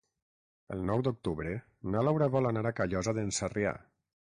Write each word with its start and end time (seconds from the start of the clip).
El 0.75 0.81
nou 0.91 1.03
d'octubre 1.09 1.53
na 1.95 2.03
Laura 2.09 2.33
vol 2.39 2.53
anar 2.55 2.67
a 2.71 2.77
Callosa 2.83 3.19
d'en 3.23 3.35
Sarrià. 3.41 3.81